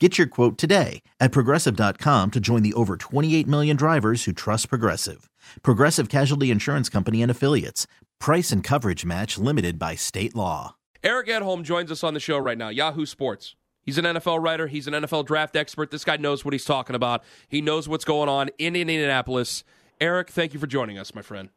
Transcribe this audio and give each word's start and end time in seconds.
Get 0.00 0.18
your 0.18 0.26
quote 0.26 0.58
today 0.58 1.02
at 1.20 1.30
progressive.com 1.30 2.32
to 2.32 2.40
join 2.40 2.62
the 2.64 2.74
over 2.74 2.96
28 2.96 3.46
million 3.46 3.76
drivers 3.76 4.24
who 4.24 4.32
trust 4.32 4.68
Progressive. 4.68 5.30
Progressive 5.62 6.08
Casualty 6.08 6.50
Insurance 6.50 6.88
Company 6.88 7.22
and 7.22 7.30
Affiliates. 7.30 7.86
Price 8.18 8.50
and 8.50 8.64
coverage 8.64 9.04
match 9.04 9.38
limited 9.38 9.78
by 9.78 9.94
state 9.94 10.34
law. 10.34 10.74
Eric 11.04 11.28
Edholm 11.28 11.62
joins 11.62 11.92
us 11.92 12.02
on 12.02 12.12
the 12.12 12.18
show 12.18 12.38
right 12.38 12.58
now, 12.58 12.70
Yahoo 12.70 13.06
Sports. 13.06 13.54
He's 13.84 13.96
an 13.98 14.04
NFL 14.04 14.42
writer, 14.42 14.66
he's 14.66 14.88
an 14.88 14.94
NFL 14.94 15.26
draft 15.26 15.54
expert. 15.54 15.92
This 15.92 16.04
guy 16.04 16.16
knows 16.16 16.44
what 16.44 16.54
he's 16.54 16.64
talking 16.64 16.96
about. 16.96 17.22
He 17.48 17.60
knows 17.60 17.88
what's 17.88 18.04
going 18.04 18.28
on 18.28 18.50
in 18.58 18.74
Indianapolis. 18.74 19.62
Eric, 20.00 20.30
thank 20.30 20.54
you 20.54 20.58
for 20.58 20.66
joining 20.66 20.98
us, 20.98 21.14
my 21.14 21.22
friend. 21.22 21.50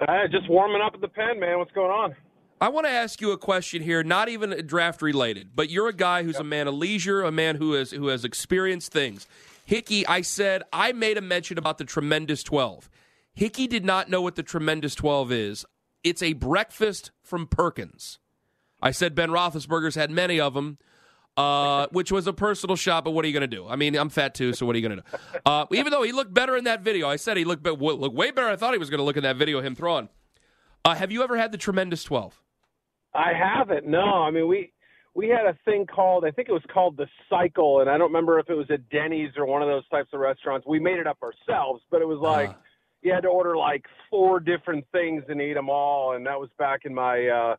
Uh, 0.00 0.28
just 0.30 0.48
warming 0.48 0.80
up 0.80 0.94
at 0.94 1.00
the 1.00 1.08
pen, 1.08 1.40
man. 1.40 1.58
What's 1.58 1.72
going 1.72 1.90
on? 1.90 2.14
I 2.60 2.68
want 2.68 2.86
to 2.86 2.92
ask 2.92 3.20
you 3.20 3.32
a 3.32 3.38
question 3.38 3.82
here, 3.82 4.02
not 4.02 4.28
even 4.28 4.66
draft 4.66 5.02
related, 5.02 5.50
but 5.54 5.70
you're 5.70 5.88
a 5.88 5.92
guy 5.92 6.22
who's 6.22 6.34
yep. 6.34 6.42
a 6.42 6.44
man 6.44 6.68
of 6.68 6.74
leisure, 6.74 7.22
a 7.22 7.32
man 7.32 7.56
who 7.56 7.72
has 7.72 7.90
who 7.90 8.08
has 8.08 8.24
experienced 8.24 8.92
things. 8.92 9.26
Hickey, 9.66 10.06
I 10.06 10.20
said 10.20 10.62
I 10.72 10.92
made 10.92 11.18
a 11.18 11.20
mention 11.20 11.58
about 11.58 11.78
the 11.78 11.84
tremendous 11.84 12.42
12. 12.42 12.88
Hickey 13.34 13.66
did 13.66 13.84
not 13.84 14.08
know 14.08 14.22
what 14.22 14.36
the 14.36 14.42
tremendous 14.42 14.94
12 14.94 15.32
is. 15.32 15.66
It's 16.04 16.22
a 16.22 16.34
breakfast 16.34 17.10
from 17.22 17.46
Perkins. 17.46 18.18
I 18.80 18.90
said 18.90 19.14
Ben 19.14 19.30
Roethlisberger's 19.30 19.94
had 19.94 20.10
many 20.10 20.38
of 20.38 20.54
them, 20.54 20.78
uh, 21.36 21.86
which 21.92 22.12
was 22.12 22.26
a 22.26 22.32
personal 22.32 22.76
shot. 22.76 23.04
But 23.04 23.12
what 23.12 23.24
are 23.24 23.28
you 23.28 23.34
going 23.34 23.48
to 23.50 23.56
do? 23.56 23.66
I 23.66 23.76
mean, 23.76 23.96
I'm 23.96 24.10
fat 24.10 24.34
too, 24.34 24.52
so 24.52 24.66
what 24.66 24.76
are 24.76 24.78
you 24.78 24.88
going 24.88 24.98
to 24.98 25.04
do? 25.10 25.38
Uh, 25.44 25.66
even 25.72 25.90
though 25.90 26.02
he 26.02 26.12
looked 26.12 26.32
better 26.32 26.56
in 26.56 26.64
that 26.64 26.82
video, 26.82 27.08
I 27.08 27.16
said 27.16 27.36
he 27.36 27.44
looked, 27.44 27.66
looked 27.66 28.14
way 28.14 28.30
better. 28.30 28.48
I 28.48 28.56
thought 28.56 28.74
he 28.74 28.78
was 28.78 28.90
going 28.90 28.98
to 28.98 29.04
look 29.04 29.16
in 29.16 29.22
that 29.22 29.36
video. 29.36 29.60
Him 29.60 29.74
throwing. 29.74 30.08
Uh, 30.84 30.94
have 30.94 31.10
you 31.10 31.22
ever 31.22 31.36
had 31.36 31.50
the 31.50 31.58
tremendous 31.58 32.04
12? 32.04 32.40
I 33.14 33.32
haven't. 33.32 33.86
No, 33.86 34.22
I 34.22 34.30
mean 34.30 34.48
we 34.48 34.72
we 35.14 35.28
had 35.28 35.46
a 35.46 35.56
thing 35.64 35.86
called 35.86 36.24
I 36.24 36.30
think 36.30 36.48
it 36.48 36.52
was 36.52 36.64
called 36.72 36.96
the 36.96 37.06
Cycle, 37.30 37.80
and 37.80 37.88
I 37.88 37.96
don't 37.96 38.08
remember 38.08 38.38
if 38.38 38.50
it 38.50 38.54
was 38.54 38.66
at 38.70 38.88
Denny's 38.90 39.30
or 39.36 39.46
one 39.46 39.62
of 39.62 39.68
those 39.68 39.88
types 39.88 40.10
of 40.12 40.20
restaurants. 40.20 40.66
We 40.66 40.80
made 40.80 40.98
it 40.98 41.06
up 41.06 41.18
ourselves, 41.22 41.82
but 41.90 42.02
it 42.02 42.08
was 42.08 42.18
uh-huh. 42.18 42.30
like 42.30 42.50
uh. 42.50 42.54
you 43.02 43.12
had 43.12 43.22
to 43.22 43.28
order 43.28 43.56
like 43.56 43.86
four 44.10 44.40
different 44.40 44.84
things 44.92 45.22
and 45.28 45.40
eat 45.40 45.54
them 45.54 45.70
all, 45.70 46.14
and 46.14 46.26
that 46.26 46.38
was 46.38 46.50
back 46.58 46.80
in 46.84 46.92
my 46.92 47.28
uh, 47.28 47.56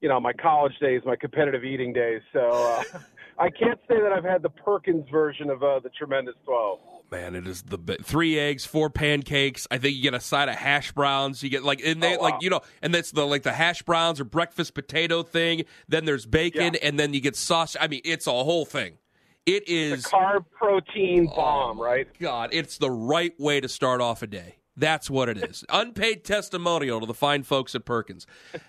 you 0.00 0.08
know 0.08 0.20
my 0.20 0.32
college 0.32 0.78
days, 0.80 1.02
my 1.04 1.16
competitive 1.16 1.64
eating 1.64 1.92
days. 1.92 2.22
So 2.32 2.50
uh, 2.50 2.82
I 3.38 3.50
can't 3.50 3.80
say 3.88 4.00
that 4.00 4.12
I've 4.12 4.24
had 4.24 4.42
the 4.42 4.50
Perkins 4.50 5.08
version 5.10 5.50
of 5.50 5.62
uh, 5.62 5.80
the 5.80 5.90
Tremendous 5.90 6.34
Twelve 6.44 6.78
man, 7.14 7.34
it 7.34 7.46
is 7.46 7.62
the 7.62 7.78
three 8.02 8.38
eggs, 8.38 8.66
four 8.66 8.90
pancakes. 8.90 9.66
I 9.70 9.78
think 9.78 9.96
you 9.96 10.02
get 10.02 10.14
a 10.14 10.20
side 10.20 10.48
of 10.48 10.56
hash 10.56 10.92
browns. 10.92 11.42
You 11.42 11.50
get 11.50 11.64
like 11.64 11.80
and 11.84 12.02
they 12.02 12.16
oh, 12.16 12.20
wow. 12.20 12.30
like 12.30 12.42
you 12.42 12.50
know, 12.50 12.60
and 12.82 12.92
that's 12.92 13.12
the 13.12 13.26
like 13.26 13.42
the 13.42 13.52
hash 13.52 13.82
browns 13.82 14.20
or 14.20 14.24
breakfast 14.24 14.74
potato 14.74 15.22
thing. 15.22 15.64
Then 15.88 16.04
there's 16.04 16.26
bacon, 16.26 16.74
yeah. 16.74 16.88
and 16.88 16.98
then 16.98 17.14
you 17.14 17.20
get 17.20 17.36
sauce. 17.36 17.76
I 17.80 17.88
mean, 17.88 18.00
it's 18.04 18.26
a 18.26 18.32
whole 18.32 18.64
thing. 18.64 18.98
It 19.46 19.68
is 19.68 20.04
carb 20.04 20.44
protein 20.50 21.28
oh, 21.30 21.36
bomb, 21.36 21.80
right? 21.80 22.08
God, 22.18 22.50
it's 22.52 22.78
the 22.78 22.90
right 22.90 23.38
way 23.38 23.60
to 23.60 23.68
start 23.68 24.00
off 24.00 24.22
a 24.22 24.26
day. 24.26 24.56
That's 24.76 25.08
what 25.08 25.28
it 25.28 25.38
is. 25.38 25.64
Unpaid 25.70 26.24
testimonial 26.24 26.98
to 27.00 27.06
the 27.06 27.14
fine 27.14 27.44
folks 27.44 27.74
at 27.76 27.84
Perkins. 27.84 28.26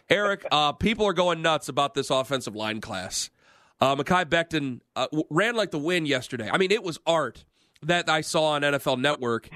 Eric, 0.07 0.45
uh, 0.51 0.73
people 0.73 1.07
are 1.07 1.13
going 1.13 1.41
nuts 1.41 1.67
about 1.67 1.95
this 1.95 2.11
offensive 2.11 2.55
line 2.55 2.79
class. 2.79 3.31
Uh, 3.81 3.95
Mekhi 3.95 4.25
Becton 4.25 4.79
uh, 4.95 5.07
ran 5.29 5.55
like 5.55 5.71
the 5.71 5.79
wind 5.79 6.07
yesterday. 6.07 6.49
I 6.51 6.57
mean, 6.57 6.71
it 6.71 6.83
was 6.83 6.99
art 7.05 7.45
that 7.81 8.09
I 8.09 8.21
saw 8.21 8.51
on 8.51 8.61
NFL 8.61 8.99
Network. 8.99 9.49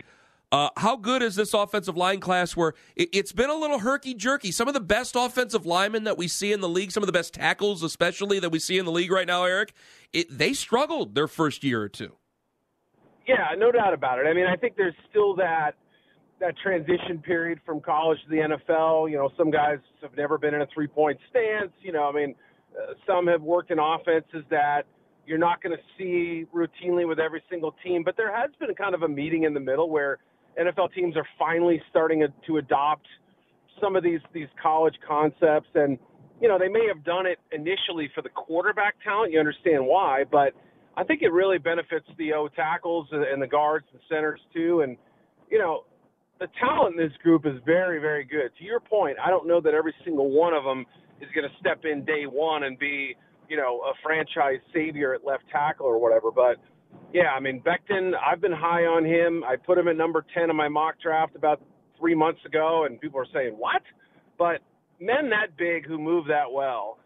Uh, 0.52 0.70
how 0.78 0.96
good 0.96 1.22
is 1.22 1.36
this 1.36 1.54
offensive 1.54 1.96
line 1.96 2.20
class 2.20 2.56
where 2.56 2.74
it, 2.96 3.14
has 3.14 3.32
been 3.32 3.52
a 3.52 3.56
little 3.56 3.80
herky 3.80 4.16
jerky? 4.16 4.52
Some 4.52 4.68
of 4.68 4.74
the 4.74 4.80
best 4.80 5.16
offensive 5.16 5.66
linemen 5.66 6.06
that 6.06 6.18
we 6.18 6.28
see 6.28 6.52
in 6.52 6.60
the 6.60 6.70
league, 6.70 6.92
some 6.92 7.04
of 7.04 7.08
the 7.08 7.14
best 7.14 7.36
tackles, 7.36 7.84
especially 7.84 8.40
that 8.40 8.50
we 8.50 8.58
see 8.58 8.80
in 8.80 8.86
the 8.86 8.92
league 8.92 9.12
right 9.12 9.28
now, 9.28 9.44
Eric, 9.44 9.74
it, 10.12 10.26
they 10.36 10.54
struggled 10.54 11.14
their 11.14 11.28
first 11.28 11.64
year 11.64 11.82
or 11.82 11.90
two. 11.90 12.14
Yeah, 13.28 13.54
no 13.58 13.72
doubt 13.72 13.94
about 13.94 14.18
it. 14.18 14.26
I 14.26 14.34
mean, 14.34 14.48
I 14.48 14.56
think 14.56 14.76
there's 14.76 14.96
still 15.10 15.36
that 15.36 15.76
that 16.40 16.58
transition 16.58 17.20
period 17.20 17.60
from 17.66 17.82
college 17.82 18.18
to 18.24 18.30
the 18.30 18.38
NFL. 18.38 19.12
You 19.12 19.18
know, 19.18 19.30
some 19.38 19.52
guys 19.52 19.78
have 20.02 20.16
never 20.18 20.38
been 20.38 20.54
in 20.56 20.62
a 20.62 20.68
three 20.74 20.88
point 20.88 21.20
stance. 21.30 21.72
You 21.82 21.92
know, 21.92 22.10
I 22.10 22.12
mean, 22.12 22.34
some 23.06 23.28
have 23.28 23.42
worked 23.42 23.72
in 23.72 23.80
offenses 23.80 24.44
that– 24.50 24.84
you're 25.30 25.38
not 25.38 25.62
going 25.62 25.78
to 25.78 25.84
see 25.96 26.48
routinely 26.54 27.08
with 27.08 27.20
every 27.20 27.44
single 27.52 27.76
team, 27.84 28.02
but 28.04 28.18
there 28.18 28.36
has 28.36 28.50
been 28.60 28.74
kind 28.74 28.96
of 28.96 29.04
a 29.04 29.08
meeting 29.08 29.44
in 29.44 29.54
the 29.54 29.60
middle 29.60 29.88
where 29.88 30.18
NFL 30.60 30.92
teams 30.96 31.16
are 31.16 31.28
finally 31.38 31.80
starting 31.88 32.26
to 32.48 32.58
adopt 32.58 33.06
some 33.80 33.96
of 33.96 34.04
these 34.04 34.22
these 34.34 34.48
college 34.62 34.96
concepts. 35.08 35.70
And 35.76 36.00
you 36.42 36.48
know 36.48 36.58
they 36.58 36.68
may 36.68 36.88
have 36.88 37.04
done 37.04 37.28
it 37.28 37.38
initially 37.52 38.10
for 38.16 38.24
the 38.24 38.30
quarterback 38.30 38.96
talent 39.04 39.32
you 39.32 39.40
understand 39.40 39.86
why 39.86 40.24
but 40.32 40.54
I 40.98 41.04
think 41.04 41.22
it 41.22 41.32
really 41.32 41.60
benefits 41.60 42.08
the 42.18 42.34
O 42.34 42.48
tackles 42.48 43.08
and 43.12 43.42
the 43.42 43.48
guards 43.48 43.86
and 43.92 44.02
centers 44.10 44.42
too. 44.52 44.82
And 44.82 44.98
you 45.52 45.60
know 45.60 45.84
the 46.40 46.48
talent 46.60 47.00
in 47.00 47.08
this 47.08 47.16
group 47.22 47.46
is 47.46 47.54
very 47.66 48.00
very 48.00 48.24
good 48.24 48.52
to 48.58 48.64
your 48.64 48.80
point 48.80 49.18
I 49.24 49.30
don't 49.30 49.48
know 49.48 49.62
that 49.62 49.74
every 49.74 49.94
single 50.04 50.32
one 50.32 50.54
of 50.54 50.64
them 50.64 50.86
is 51.22 51.28
going 51.36 51.48
to 51.48 51.56
step 51.60 51.84
in 51.86 52.06
day 52.06 52.24
one 52.24 52.64
and 52.64 52.78
be 52.80 53.16
you 53.50 53.58
know, 53.58 53.82
a 53.82 53.94
franchise 54.04 54.60
savior 54.74 55.14
at 55.14 55.26
left 55.26 55.44
tackle 55.52 55.88
or 55.88 56.00
whatever. 56.00 56.32
But 56.32 56.58
yeah, 57.14 57.32
I 57.36 57.40
mean, 57.40 57.62
Becton, 57.62 58.12
I've 58.16 58.40
been 58.40 58.54
high 58.54 58.86
on 58.86 59.04
him. 59.04 59.44
I 59.44 59.56
put 59.56 59.78
him 59.78 59.88
at 59.88 59.98
number 59.98 60.24
10 60.34 60.50
in 60.50 60.56
my 60.56 60.70
mock 60.70 60.96
draft 61.02 61.36
about 61.36 61.62
three 61.98 62.16
months 62.16 62.40
ago, 62.46 62.86
and 62.86 63.02
people 63.02 63.20
are 63.20 63.28
saying, 63.34 63.54
what? 63.58 63.82
But 64.38 64.62
men 65.02 65.30
that 65.32 65.58
big 65.58 65.86
who 65.86 65.98
move 65.98 66.28
that 66.28 66.50
well 66.52 67.00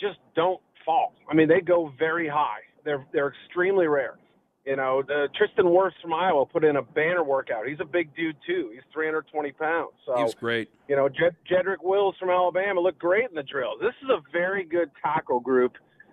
just 0.00 0.18
don't 0.34 0.60
fall. 0.84 1.12
I 1.30 1.34
mean, 1.34 1.48
they 1.48 1.60
go 1.60 1.92
very 1.98 2.26
high. 2.26 2.60
They're, 2.84 3.06
they're 3.12 3.32
extremely 3.44 3.86
rare. 3.86 4.18
You 4.66 4.76
know, 4.76 5.02
the, 5.06 5.28
Tristan 5.36 5.66
Wirfs 5.66 5.92
from 6.02 6.12
Iowa 6.12 6.44
put 6.44 6.64
in 6.64 6.76
a 6.76 6.82
banner 6.82 7.24
workout. 7.24 7.66
He's 7.66 7.80
a 7.80 7.84
big 7.84 8.14
dude 8.14 8.36
too. 8.46 8.70
He's 8.72 8.82
320 8.92 9.52
pounds. 9.52 9.92
So 10.04 10.22
he's 10.22 10.34
great. 10.34 10.68
You 10.86 10.96
know, 10.96 11.08
Jed, 11.08 11.34
Jedrick 11.50 11.82
Wills 11.82 12.14
from 12.20 12.28
Alabama 12.28 12.80
looked 12.80 12.98
great 12.98 13.28
in 13.28 13.34
the 13.34 13.42
drills. 13.42 13.78
This 13.80 13.94
is 14.02 14.10
a 14.10 14.20
very 14.32 14.64
good 14.64 14.90
tackle 15.02 15.40
group 15.40 15.72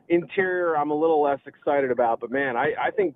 interior 0.09 0.77
I'm 0.77 0.91
a 0.91 0.95
little 0.95 1.21
less 1.21 1.39
excited 1.45 1.91
about, 1.91 2.19
but 2.19 2.31
man, 2.31 2.55
I, 2.55 2.73
I 2.81 2.91
think 2.91 3.15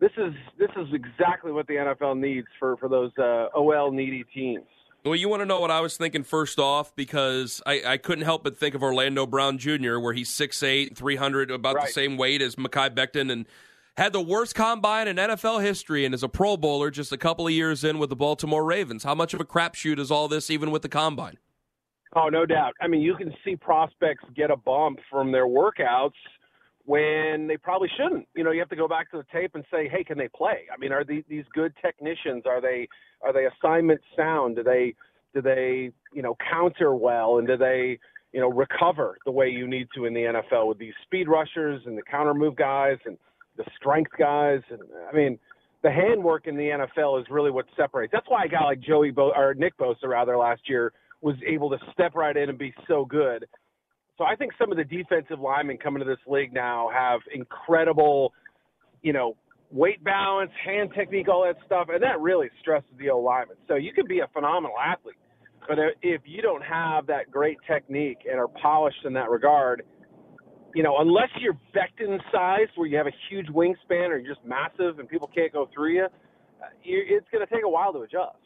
this 0.00 0.10
is 0.18 0.34
this 0.58 0.70
is 0.76 0.88
exactly 0.92 1.52
what 1.52 1.66
the 1.66 1.74
NFL 1.74 2.18
needs 2.18 2.46
for 2.58 2.76
for 2.76 2.88
those 2.88 3.12
uh, 3.18 3.48
OL 3.54 3.90
needy 3.92 4.24
teams. 4.34 4.64
Well, 5.04 5.14
you 5.14 5.28
want 5.28 5.40
to 5.40 5.46
know 5.46 5.60
what 5.60 5.70
I 5.70 5.80
was 5.80 5.96
thinking 5.96 6.24
first 6.24 6.58
off 6.58 6.94
because 6.96 7.62
I, 7.64 7.82
I 7.86 7.96
couldn't 7.96 8.24
help 8.24 8.42
but 8.42 8.56
think 8.58 8.74
of 8.74 8.82
Orlando 8.82 9.24
Brown 9.24 9.56
Jr., 9.56 10.00
where 10.00 10.12
he's 10.12 10.28
6'8", 10.30 10.96
300, 10.96 11.52
about 11.52 11.76
right. 11.76 11.86
the 11.86 11.92
same 11.92 12.16
weight 12.16 12.42
as 12.42 12.56
Mekhi 12.56 12.92
Becton, 12.92 13.30
and 13.30 13.46
had 13.96 14.12
the 14.12 14.20
worst 14.20 14.54
combine 14.54 15.08
in 15.08 15.16
NFL 15.16 15.62
history 15.62 16.04
and 16.04 16.14
is 16.14 16.22
a 16.22 16.28
Pro 16.28 16.56
Bowler 16.56 16.90
just 16.90 17.12
a 17.12 17.16
couple 17.16 17.46
of 17.46 17.52
years 17.52 17.82
in 17.82 17.98
with 17.98 18.10
the 18.10 18.16
Baltimore 18.16 18.64
Ravens. 18.64 19.04
How 19.04 19.14
much 19.14 19.32
of 19.32 19.40
a 19.40 19.44
crapshoot 19.44 19.98
is 19.98 20.10
all 20.10 20.28
this, 20.28 20.50
even 20.50 20.70
with 20.70 20.82
the 20.82 20.88
combine? 20.88 21.38
Oh, 22.14 22.28
no 22.28 22.46
doubt. 22.46 22.74
I 22.80 22.88
mean, 22.88 23.00
you 23.00 23.14
can 23.16 23.32
see 23.44 23.56
prospects 23.56 24.24
get 24.34 24.50
a 24.50 24.56
bump 24.56 24.98
from 25.10 25.32
their 25.32 25.46
workouts 25.46 26.12
when 26.84 27.46
they 27.46 27.56
probably 27.56 27.88
shouldn't. 27.96 28.28
You 28.34 28.44
know, 28.44 28.52
you 28.52 28.60
have 28.60 28.68
to 28.68 28.76
go 28.76 28.86
back 28.86 29.10
to 29.10 29.16
the 29.16 29.26
tape 29.32 29.54
and 29.54 29.64
say, 29.70 29.88
"Hey, 29.88 30.04
can 30.04 30.16
they 30.16 30.28
play?" 30.28 30.66
I 30.72 30.78
mean, 30.78 30.92
are 30.92 31.04
these, 31.04 31.24
these 31.28 31.44
good 31.52 31.74
technicians? 31.82 32.44
Are 32.46 32.60
they 32.60 32.88
are 33.22 33.32
they 33.32 33.46
assignment 33.46 34.00
sound? 34.16 34.56
Do 34.56 34.62
they 34.62 34.94
do 35.34 35.42
they 35.42 35.90
you 36.14 36.22
know 36.22 36.36
counter 36.50 36.94
well 36.94 37.38
and 37.38 37.46
do 37.46 37.56
they 37.56 37.98
you 38.32 38.40
know 38.40 38.50
recover 38.50 39.18
the 39.26 39.32
way 39.32 39.48
you 39.48 39.66
need 39.66 39.88
to 39.96 40.04
in 40.04 40.14
the 40.14 40.20
NFL 40.20 40.68
with 40.68 40.78
these 40.78 40.94
speed 41.02 41.28
rushers 41.28 41.82
and 41.86 41.98
the 41.98 42.02
counter 42.02 42.34
move 42.34 42.56
guys 42.56 42.98
and 43.04 43.18
the 43.56 43.64
strength 43.76 44.12
guys. 44.18 44.60
And 44.70 44.80
I 45.10 45.14
mean, 45.16 45.38
the 45.82 45.90
handwork 45.90 46.46
in 46.46 46.56
the 46.56 46.86
NFL 46.96 47.20
is 47.20 47.26
really 47.30 47.50
what 47.50 47.66
separates. 47.76 48.12
That's 48.12 48.28
why 48.28 48.44
a 48.44 48.48
guy 48.48 48.64
like 48.64 48.80
Joey 48.80 49.10
Bo- 49.10 49.32
or 49.34 49.54
Nick 49.54 49.76
Bosa 49.78 50.06
rather 50.06 50.36
last 50.36 50.62
year 50.68 50.92
was 51.20 51.36
able 51.46 51.70
to 51.70 51.78
step 51.92 52.14
right 52.14 52.36
in 52.36 52.48
and 52.48 52.58
be 52.58 52.74
so 52.88 53.04
good. 53.04 53.46
So 54.18 54.24
I 54.24 54.34
think 54.34 54.52
some 54.58 54.70
of 54.70 54.78
the 54.78 54.84
defensive 54.84 55.40
linemen 55.40 55.78
coming 55.78 56.00
to 56.00 56.08
this 56.08 56.18
league 56.26 56.52
now 56.52 56.88
have 56.92 57.20
incredible, 57.34 58.32
you 59.02 59.12
know, 59.12 59.36
weight 59.70 60.02
balance, 60.02 60.50
hand 60.64 60.90
technique, 60.94 61.28
all 61.28 61.44
that 61.44 61.56
stuff, 61.66 61.88
and 61.92 62.02
that 62.02 62.20
really 62.20 62.48
stresses 62.60 62.90
the 62.98 63.10
O 63.10 63.18
lineman. 63.18 63.56
So 63.68 63.74
you 63.74 63.92
can 63.92 64.06
be 64.06 64.20
a 64.20 64.28
phenomenal 64.32 64.76
athlete, 64.82 65.16
but 65.68 65.78
if 66.02 66.22
you 66.24 66.40
don't 66.40 66.62
have 66.62 67.06
that 67.08 67.30
great 67.30 67.58
technique 67.66 68.18
and 68.30 68.38
are 68.38 68.48
polished 68.48 69.04
in 69.04 69.12
that 69.14 69.28
regard, 69.30 69.82
you 70.76 70.82
know, 70.82 70.98
unless 70.98 71.30
you're 71.40 71.56
Becton 71.74 72.20
sized, 72.30 72.72
where 72.74 72.86
you 72.86 72.98
have 72.98 73.06
a 73.06 73.14
huge 73.30 73.46
wingspan 73.46 74.10
or 74.10 74.18
you're 74.18 74.34
just 74.34 74.44
massive 74.44 74.98
and 74.98 75.08
people 75.08 75.30
can't 75.34 75.50
go 75.50 75.70
through 75.74 75.94
you, 75.94 76.04
uh, 76.04 76.66
it's 76.84 77.26
going 77.32 77.44
to 77.44 77.50
take 77.50 77.64
a 77.64 77.68
while 77.68 77.94
to 77.94 78.00
adjust. 78.00 78.36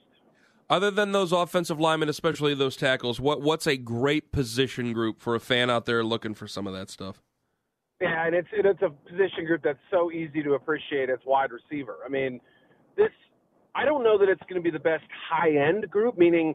Other 0.70 0.92
than 0.92 1.10
those 1.10 1.32
offensive 1.32 1.80
linemen, 1.80 2.08
especially 2.08 2.54
those 2.54 2.76
tackles, 2.76 3.18
what 3.18 3.42
what's 3.42 3.66
a 3.66 3.76
great 3.76 4.30
position 4.30 4.92
group 4.92 5.20
for 5.20 5.34
a 5.34 5.40
fan 5.40 5.68
out 5.70 5.86
there 5.86 6.04
looking 6.04 6.32
for 6.32 6.46
some 6.46 6.68
of 6.68 6.72
that 6.72 6.88
stuff? 6.88 7.20
Yeah, 8.00 8.26
and 8.26 8.36
it's 8.36 8.48
it's 8.52 8.80
a 8.80 8.90
position 9.10 9.44
group 9.44 9.62
that's 9.64 9.80
so 9.90 10.12
easy 10.12 10.40
to 10.44 10.52
appreciate 10.52 11.10
It's 11.10 11.24
wide 11.26 11.50
receiver. 11.50 11.96
I 12.06 12.08
mean, 12.08 12.40
this 12.96 13.10
I 13.74 13.84
don't 13.84 14.04
know 14.04 14.16
that 14.18 14.28
it's 14.28 14.42
going 14.42 14.62
to 14.62 14.64
be 14.64 14.70
the 14.70 14.78
best 14.78 15.02
high 15.28 15.50
end 15.50 15.90
group, 15.90 16.16
meaning 16.16 16.54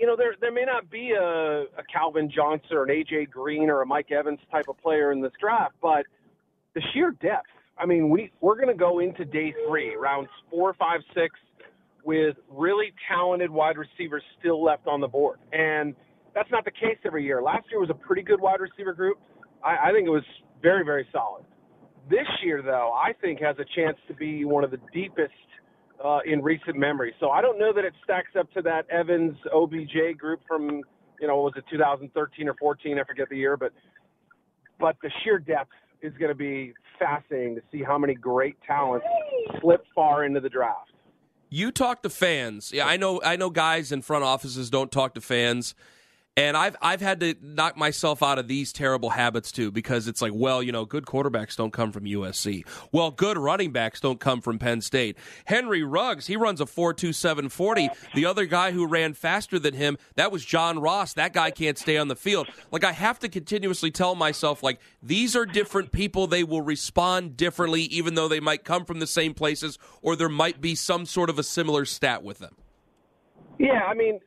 you 0.00 0.06
know, 0.06 0.16
there 0.16 0.34
there 0.40 0.50
may 0.50 0.64
not 0.64 0.90
be 0.90 1.12
a, 1.12 1.64
a 1.78 1.84
Calvin 1.92 2.30
Johnson 2.34 2.70
or 2.72 2.84
an 2.84 2.88
AJ 2.88 3.30
Green 3.30 3.68
or 3.68 3.82
a 3.82 3.86
Mike 3.86 4.10
Evans 4.10 4.40
type 4.50 4.64
of 4.68 4.78
player 4.78 5.12
in 5.12 5.20
this 5.20 5.32
draft, 5.38 5.74
but 5.82 6.06
the 6.74 6.80
sheer 6.92 7.10
depth. 7.22 7.46
I 7.78 7.84
mean, 7.84 8.08
we 8.08 8.32
we're 8.40 8.56
going 8.56 8.68
to 8.68 8.74
go 8.74 9.00
into 9.00 9.26
day 9.26 9.54
three, 9.68 9.94
rounds 9.96 10.30
four, 10.50 10.74
five, 10.74 11.00
six, 11.14 11.34
with 12.02 12.36
really 12.50 12.92
talented 13.08 13.50
wide 13.50 13.76
receivers 13.76 14.22
still 14.38 14.64
left 14.64 14.86
on 14.86 15.00
the 15.02 15.08
board, 15.08 15.38
and 15.52 15.94
that's 16.34 16.50
not 16.50 16.64
the 16.64 16.70
case 16.70 16.98
every 17.04 17.24
year. 17.24 17.42
Last 17.42 17.66
year 17.70 17.78
was 17.78 17.90
a 17.90 17.94
pretty 17.94 18.22
good 18.22 18.40
wide 18.40 18.60
receiver 18.60 18.94
group. 18.94 19.18
I, 19.62 19.90
I 19.90 19.92
think 19.92 20.06
it 20.06 20.10
was 20.10 20.24
very, 20.62 20.84
very 20.84 21.06
solid. 21.12 21.44
This 22.08 22.26
year, 22.42 22.62
though, 22.62 22.92
I 22.92 23.12
think 23.20 23.40
has 23.40 23.56
a 23.58 23.66
chance 23.76 23.98
to 24.08 24.14
be 24.14 24.46
one 24.46 24.64
of 24.64 24.70
the 24.70 24.80
deepest 24.94 25.32
uh, 26.04 26.20
in 26.24 26.42
recent 26.42 26.76
memory. 26.76 27.14
So 27.20 27.30
I 27.30 27.40
don't 27.42 27.58
know 27.58 27.72
that 27.72 27.84
it 27.84 27.94
stacks 28.04 28.32
up 28.38 28.50
to 28.52 28.62
that 28.62 28.88
Evans 28.90 29.36
OBJ 29.54 30.18
group 30.18 30.40
from 30.46 30.82
you 31.20 31.26
know 31.26 31.36
was 31.36 31.52
it 31.56 31.64
2013 31.70 32.48
or 32.48 32.54
14? 32.54 32.98
I 32.98 33.04
forget 33.04 33.28
the 33.28 33.36
year, 33.36 33.56
but 33.56 33.72
but 34.78 34.96
the 35.02 35.10
sheer 35.22 35.38
depth 35.38 35.72
is 36.02 36.12
going 36.14 36.30
to 36.30 36.34
be 36.34 36.72
fascinating 36.98 37.54
to 37.54 37.62
see 37.70 37.82
how 37.82 37.98
many 37.98 38.14
great 38.14 38.56
talents 38.66 39.06
slip 39.60 39.84
far 39.94 40.24
into 40.24 40.40
the 40.40 40.48
draft. 40.48 40.90
You 41.50 41.72
talk 41.72 42.02
to 42.02 42.10
fans. 42.10 42.72
Yeah, 42.72 42.86
I 42.86 42.96
know. 42.96 43.20
I 43.24 43.36
know 43.36 43.50
guys 43.50 43.92
in 43.92 44.02
front 44.02 44.24
offices 44.24 44.70
don't 44.70 44.90
talk 44.90 45.14
to 45.14 45.20
fans. 45.20 45.74
And 46.40 46.56
I've 46.56 46.74
I've 46.80 47.02
had 47.02 47.20
to 47.20 47.34
knock 47.42 47.76
myself 47.76 48.22
out 48.22 48.38
of 48.38 48.48
these 48.48 48.72
terrible 48.72 49.10
habits 49.10 49.52
too 49.52 49.70
because 49.70 50.08
it's 50.08 50.22
like, 50.22 50.32
well, 50.34 50.62
you 50.62 50.72
know, 50.72 50.86
good 50.86 51.04
quarterbacks 51.04 51.54
don't 51.54 51.70
come 51.70 51.92
from 51.92 52.04
USC. 52.04 52.66
Well, 52.92 53.10
good 53.10 53.36
running 53.36 53.72
backs 53.72 54.00
don't 54.00 54.18
come 54.18 54.40
from 54.40 54.58
Penn 54.58 54.80
State. 54.80 55.18
Henry 55.44 55.82
Ruggs, 55.82 56.26
he 56.26 56.36
runs 56.36 56.62
a 56.62 56.64
4.2740. 56.64 57.90
The 58.14 58.24
other 58.24 58.46
guy 58.46 58.70
who 58.72 58.86
ran 58.86 59.12
faster 59.12 59.58
than 59.58 59.74
him, 59.74 59.98
that 60.14 60.32
was 60.32 60.42
John 60.42 60.78
Ross. 60.78 61.12
That 61.12 61.34
guy 61.34 61.50
can't 61.50 61.76
stay 61.76 61.98
on 61.98 62.08
the 62.08 62.16
field. 62.16 62.48
Like 62.72 62.84
I 62.84 62.92
have 62.92 63.18
to 63.18 63.28
continuously 63.28 63.90
tell 63.90 64.14
myself 64.14 64.62
like 64.62 64.80
these 65.02 65.36
are 65.36 65.44
different 65.44 65.92
people, 65.92 66.26
they 66.26 66.42
will 66.42 66.62
respond 66.62 67.36
differently 67.36 67.82
even 67.82 68.14
though 68.14 68.28
they 68.28 68.40
might 68.40 68.64
come 68.64 68.86
from 68.86 68.98
the 68.98 69.06
same 69.06 69.34
places 69.34 69.78
or 70.00 70.16
there 70.16 70.30
might 70.30 70.62
be 70.62 70.74
some 70.74 71.04
sort 71.04 71.28
of 71.28 71.38
a 71.38 71.42
similar 71.42 71.84
stat 71.84 72.22
with 72.22 72.38
them. 72.38 72.56
Yeah, 73.58 73.82
I 73.86 73.92
mean, 73.92 74.20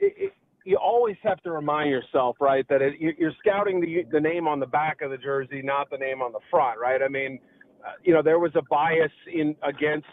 it, 0.00 0.14
it 0.16 0.32
you 0.68 0.76
always 0.76 1.16
have 1.22 1.40
to 1.44 1.50
remind 1.50 1.88
yourself, 1.88 2.36
right, 2.40 2.66
that 2.68 2.82
it, 2.82 2.94
you're 3.00 3.32
scouting 3.38 3.80
the 3.80 4.04
the 4.12 4.20
name 4.20 4.46
on 4.46 4.60
the 4.60 4.66
back 4.66 5.00
of 5.00 5.10
the 5.10 5.16
jersey, 5.16 5.62
not 5.64 5.88
the 5.90 5.96
name 5.96 6.20
on 6.20 6.30
the 6.30 6.40
front, 6.50 6.78
right? 6.78 7.00
I 7.00 7.08
mean, 7.08 7.38
uh, 7.82 7.92
you 8.04 8.12
know, 8.12 8.22
there 8.22 8.38
was 8.38 8.52
a 8.54 8.60
bias 8.68 9.10
in 9.32 9.56
against 9.62 10.06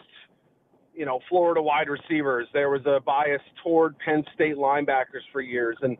you 0.94 1.04
know 1.04 1.20
Florida 1.28 1.60
wide 1.60 1.88
receivers. 1.90 2.48
There 2.54 2.70
was 2.70 2.80
a 2.86 3.00
bias 3.04 3.42
toward 3.62 3.98
Penn 3.98 4.24
State 4.34 4.56
linebackers 4.56 5.24
for 5.30 5.42
years, 5.42 5.76
and 5.82 5.98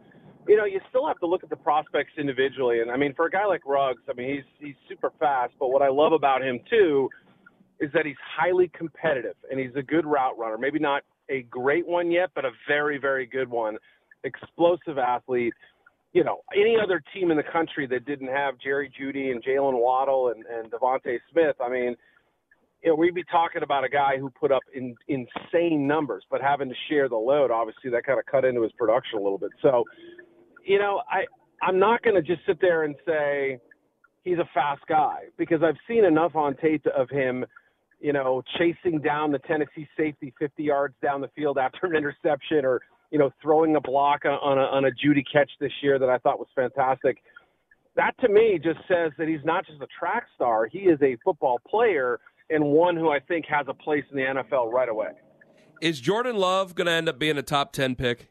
you 0.49 0.57
know, 0.57 0.65
you 0.65 0.81
still 0.89 1.07
have 1.07 1.19
to 1.19 1.27
look 1.27 1.45
at 1.45 1.51
the 1.51 1.57
prospects 1.57 2.13
individually. 2.17 2.81
And 2.81 2.91
I 2.91 2.97
mean, 2.97 3.13
for 3.15 3.27
a 3.27 3.31
guy 3.31 3.45
like 3.45 3.61
Ruggs, 3.67 4.03
I 4.09 4.15
mean, 4.15 4.37
he's 4.37 4.67
he's 4.69 4.77
super 4.89 5.13
fast, 5.21 5.53
but 5.61 5.69
what 5.69 5.83
I 5.83 5.89
love 5.89 6.13
about 6.13 6.43
him 6.43 6.61
too 6.71 7.11
is 7.79 7.91
that 7.93 8.07
he's 8.07 8.17
highly 8.25 8.69
competitive 8.69 9.37
and 9.51 9.61
he's 9.61 9.77
a 9.77 9.83
good 9.83 10.07
route 10.07 10.39
runner. 10.39 10.57
Maybe 10.57 10.79
not 10.79 11.03
a 11.29 11.43
great 11.43 11.87
one 11.87 12.11
yet, 12.11 12.31
but 12.35 12.47
a 12.47 12.53
very 12.67 12.97
very 12.97 13.27
good 13.27 13.51
one 13.51 13.77
explosive 14.25 14.99
athlete. 14.99 15.55
You 16.13 16.25
know, 16.25 16.41
any 16.55 16.77
other 16.83 17.03
team 17.13 17.31
in 17.31 17.37
the 17.37 17.43
country 17.43 17.87
that 17.89 18.07
didn't 18.07 18.29
have 18.29 18.55
Jerry 18.59 18.91
Jeudy 18.99 19.31
and 19.31 19.45
Jaylen 19.45 19.81
Waddle 19.81 20.33
and, 20.35 20.45
and 20.47 20.71
DeVonta 20.71 21.19
Smith, 21.31 21.57
I 21.61 21.69
mean, 21.69 21.95
you 22.83 22.91
know, 22.91 22.95
we'd 22.95 23.15
be 23.15 23.25
talking 23.25 23.63
about 23.63 23.85
a 23.85 23.89
guy 23.89 24.17
who 24.19 24.31
put 24.31 24.53
up 24.53 24.63
in, 24.75 24.95
insane 25.09 25.87
numbers, 25.87 26.25
but 26.31 26.41
having 26.41 26.69
to 26.69 26.75
share 26.89 27.09
the 27.09 27.17
load, 27.17 27.51
obviously, 27.51 27.91
that 27.91 28.05
kind 28.05 28.19
of 28.19 28.27
cut 28.27 28.45
into 28.45 28.63
his 28.63 28.73
production 28.73 29.19
a 29.19 29.23
little 29.23 29.39
bit. 29.39 29.51
So, 29.61 29.85
you 30.65 30.79
know, 30.79 31.03
I 31.11 31.25
I'm 31.63 31.79
not 31.79 32.03
going 32.03 32.17
to 32.17 32.23
just 32.23 32.47
sit 32.47 32.61
there 32.61 32.85
and 32.85 32.95
say 33.07 33.59
he's 34.25 34.39
a 34.39 34.49
fast 34.53 34.83
guy 34.89 35.25
because 35.39 35.63
I've 35.63 35.77
seen 35.89 36.05
enough 36.05 36.35
on 36.37 36.57
tape 36.57 36.85
of 36.95 37.09
him, 37.09 37.45
you 38.01 38.13
know, 38.13 38.43
chasing 38.59 39.01
down 39.01 39.33
the 39.33 39.39
Tennessee 39.39 39.89
safety 39.97 40.35
50 40.39 40.63
yards 40.63 40.95
down 41.03 41.21
the 41.21 41.31
field 41.35 41.57
after 41.59 41.87
an 41.87 41.97
interception 41.97 42.65
or 42.65 42.81
you 43.11 43.19
know, 43.19 43.31
throwing 43.43 43.77
a 43.77 43.81
block 43.81 44.25
on 44.25 44.59
a, 44.59 44.63
on 44.63 44.85
a 44.85 44.91
Jeudy 44.91 45.25
catch 45.31 45.51
this 45.61 45.73
year 45.83 45.99
that 45.99 46.09
I 46.09 46.19
thought 46.19 46.39
was 46.39 46.49
fantastic. 46.55 47.19
That 47.95 48.13
to 48.21 48.29
me 48.29 48.61
just 48.63 48.81
says 48.89 49.13
that 49.19 49.29
he's 49.29 49.45
not 49.45 49.67
just 49.67 49.81
a 49.81 49.87
track 49.99 50.27
star; 50.35 50.67
he 50.67 50.81
is 50.81 51.01
a 51.03 51.17
football 51.25 51.61
player 51.69 52.21
and 52.51 52.65
one 52.65 52.97
who 52.97 53.11
I 53.11 53.21
think 53.21 53.47
has 53.47 53.67
a 53.69 53.75
place 53.75 54.05
in 54.11 54.17
the 54.17 54.23
NFL 54.23 54.71
right 54.73 54.89
away. 54.89 55.09
Is 55.81 56.01
Jordan 56.01 56.37
Love 56.37 56.75
going 56.75 56.87
to 56.87 56.93
end 56.93 57.09
up 57.09 57.19
being 57.19 57.39
a 57.39 57.43
top 57.43 57.73
ten 57.73 57.95
pick? 57.95 58.29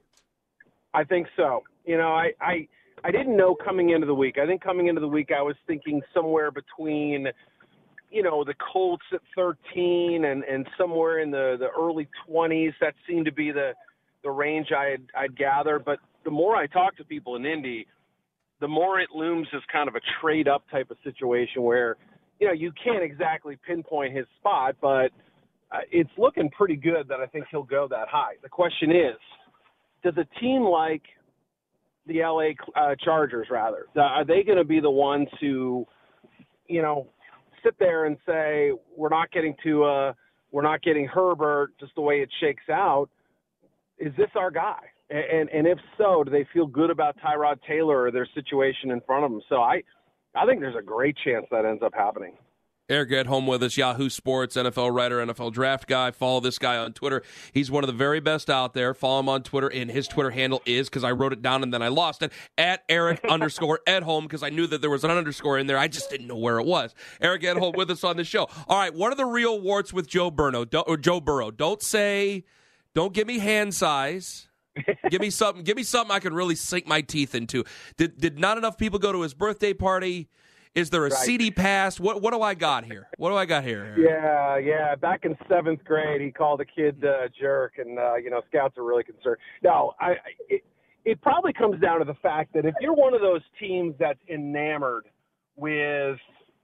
I 0.94 1.04
think 1.04 1.28
so. 1.36 1.63
You 1.86 1.98
know, 1.98 2.10
I, 2.10 2.31
I 2.42 2.68
I 3.04 3.12
didn't 3.12 3.38
know 3.38 3.56
coming 3.56 3.92
into 3.92 4.07
the 4.07 4.16
week. 4.16 4.38
I 4.39 4.48
think 4.48 4.63
coming 4.63 4.88
into 4.88 5.01
the 5.01 5.07
week, 5.07 5.30
I 5.38 5.42
was 5.42 5.56
thinking 5.68 6.01
somewhere 6.13 6.50
between, 6.50 7.28
you 8.10 8.24
know, 8.24 8.44
the 8.44 8.56
Colts 8.74 9.06
at 9.13 9.21
13 9.36 10.25
and 10.25 10.44
and 10.44 10.68
somewhere 10.78 11.19
in 11.19 11.30
the 11.30 11.57
the 11.60 11.69
early 11.78 12.07
20s. 12.28 12.73
That 12.81 12.95
seemed 13.07 13.26
to 13.26 13.31
be 13.31 13.52
the 13.52 13.73
the 14.26 14.32
range 14.32 14.74
I'd, 14.78 15.04
I'd 15.18 15.38
gather. 15.38 15.80
But 15.80 16.00
the 16.26 16.32
more 16.32 16.58
I 16.58 16.68
talk 16.68 16.98
to 16.98 17.06
people 17.06 17.38
in 17.38 17.46
Indy, 17.46 17.88
the 18.60 18.68
more 18.68 19.00
it 19.00 19.10
looms 19.16 19.48
as 19.56 19.62
kind 19.72 19.88
of 19.88 19.96
a 19.96 20.02
trade 20.20 20.50
up 20.50 20.64
type 20.70 20.92
of 20.92 20.98
situation 21.04 21.62
where, 21.62 21.96
you 22.40 22.48
know, 22.48 22.54
you 22.54 22.74
can't 22.84 23.04
exactly 23.04 23.58
pinpoint 23.66 24.16
his 24.16 24.26
spot, 24.40 24.76
but 24.82 25.12
uh, 25.72 25.80
it's 25.92 26.10
looking 26.18 26.50
pretty 26.50 26.76
good 26.76 27.08
that 27.08 27.20
I 27.20 27.28
think 27.28 27.46
he'll 27.52 27.64
go 27.64 27.88
that 27.90 28.08
high. 28.10 28.34
The 28.42 28.50
question 28.50 28.92
is, 28.92 29.18
does 30.04 30.16
a 30.18 30.40
team 30.40 30.64
like 30.64 31.04
the 32.08 32.22
LA 32.22 32.52
uh, 32.80 32.96
Chargers, 33.04 33.48
rather, 33.50 33.86
are 33.96 34.26
they 34.26 34.44
going 34.44 34.58
to 34.58 34.64
be 34.64 34.80
the 34.80 34.92
ones 34.92 35.28
who, 35.40 35.86
you 36.68 36.82
know, 36.82 37.08
sit 37.64 37.76
there 37.80 38.06
and 38.06 38.18
say 38.26 38.72
we're 38.96 39.10
not 39.10 39.32
getting 39.32 39.56
to, 39.64 39.84
uh, 39.84 40.14
we're 40.52 40.62
not 40.62 40.82
getting 40.82 41.08
Herbert 41.08 41.72
just 41.80 41.94
the 41.96 42.02
way 42.02 42.16
it 42.16 42.30
shakes 42.40 42.70
out? 42.72 43.10
Is 43.97 44.14
this 44.18 44.30
our 44.35 44.52
guy? 44.52 44.80
And 45.09 45.49
and 45.49 45.68
if 45.68 45.78
so, 45.97 46.23
do 46.23 46.31
they 46.31 46.47
feel 46.54 46.66
good 46.66 46.90
about 46.90 47.16
Tyrod 47.18 47.59
Taylor 47.68 48.04
or 48.04 48.11
their 48.11 48.28
situation 48.33 48.92
in 48.92 49.02
front 49.02 49.23
of 49.23 49.31
them? 49.31 49.42
So 49.49 49.57
I 49.57 49.83
I 50.35 50.45
think 50.45 50.61
there's 50.61 50.75
a 50.75 50.83
great 50.83 51.16
chance 51.23 51.45
that 51.52 51.66
ends 51.66 51.83
up 51.83 51.94
happening. 51.94 52.33
Eric 52.87 53.09
Edholm 53.09 53.47
with 53.47 53.64
us, 53.64 53.78
Yahoo 53.78 54.09
Sports, 54.11 54.56
NFL 54.56 54.94
writer, 54.95 55.25
NFL 55.25 55.54
draft 55.54 55.87
guy. 55.87 56.11
Follow 56.11 56.40
this 56.40 56.59
guy 56.59 56.78
on 56.78 56.94
Twitter. 56.94 57.23
He's 57.52 57.71
one 57.71 57.83
of 57.83 57.87
the 57.87 57.95
very 57.95 58.19
best 58.19 58.47
out 58.47 58.75
there. 58.75 58.94
Follow 58.94 59.21
him 59.21 59.30
on 59.30 59.42
Twitter, 59.42 59.68
and 59.68 59.90
his 59.90 60.07
Twitter 60.07 60.30
handle 60.30 60.61
is 60.68 60.87
because 60.87 61.04
I 61.04 61.11
wrote 61.11 61.33
it 61.33 61.42
down 61.42 61.64
and 61.64 61.73
then 61.73 61.81
I 61.81 61.87
lost 61.87 62.21
it 62.21 62.31
at 62.59 62.83
Eric 62.87 63.21
underscore 63.30 63.80
Edholm 63.87 64.23
because 64.23 64.44
I 64.44 64.49
knew 64.52 64.68
that 64.68 64.81
there 64.81 64.92
was 64.92 65.04
an 65.04 65.09
underscore 65.09 65.57
in 65.57 65.66
there. 65.66 65.80
I 65.80 65.87
just 65.87 66.11
didn't 66.11 66.28
know 66.28 66.37
where 66.37 66.59
it 66.59 66.68
was. 66.68 66.94
Eric 67.19 67.42
Edholm 67.42 67.75
with 67.75 67.90
us 67.90 68.04
on 68.04 68.18
the 68.18 68.23
show. 68.23 68.47
All 68.68 68.78
right, 68.78 68.94
what 68.94 69.11
are 69.11 69.16
the 69.16 69.25
real 69.25 69.59
warts 69.59 69.92
with 69.92 70.07
Joe 70.07 70.30
Burrow? 70.30 70.66
Or 70.85 70.97
Joe 70.97 71.19
Burrow? 71.19 71.49
Don't 71.49 71.81
say 71.81 72.44
don't 72.95 73.14
give 73.14 73.28
me 73.28 73.37
hand 73.37 73.75
size. 73.75 74.47
give 75.09 75.21
me 75.21 75.30
something. 75.30 75.64
Give 75.64 75.78
me 75.78 75.83
something 75.83 76.14
I 76.14 76.19
can 76.19 76.33
really 76.33 76.56
sink 76.56 76.87
my 76.87 77.02
teeth 77.02 77.35
into. 77.35 77.64
Did 77.97 78.19
did 78.19 78.40
not 78.40 78.57
enough 78.57 78.78
people 78.78 78.97
go 78.97 79.11
to 79.11 79.21
his 79.21 79.33
birthday 79.33 79.73
party? 79.73 80.30
Is 80.73 80.90
there 80.90 81.06
a 81.06 81.09
right. 81.09 81.14
CD 81.14 81.52
pass? 81.52 81.99
What 81.99 82.21
what 82.21 82.33
do 82.33 82.42
I 82.42 82.54
got 82.54 82.83
here? 82.83 83.07
What 83.18 83.30
do 83.30 83.35
I 83.35 83.45
got 83.45 83.64
here? 83.64 83.95
Yeah, 83.97 84.57
yeah. 84.57 84.95
Back 84.95 85.23
in 85.23 85.37
seventh 85.49 85.83
grade, 85.85 86.19
he 86.19 86.31
called 86.31 86.59
a 86.59 86.66
kid 86.66 87.04
uh, 87.06 87.30
jerk, 87.40 87.73
and 87.78 87.99
uh, 87.99 88.16
you 88.16 88.30
know, 88.30 88.42
scouts 88.49 88.78
are 88.78 88.83
really 88.83 89.04
concerned. 89.04 89.37
No, 89.64 89.94
I. 89.99 90.16
It, 90.49 90.64
it 91.06 91.21
probably 91.21 91.54
comes 91.54 91.80
down 91.80 91.99
to 91.99 92.06
the 92.06 92.16
fact 92.16 92.52
that 92.54 92.66
if 92.66 92.73
you're 92.81 92.95
one 92.95 93.14
of 93.14 93.21
those 93.21 93.42
teams 93.59 93.94
that's 93.99 94.19
enamored 94.28 95.06
with 95.56 96.18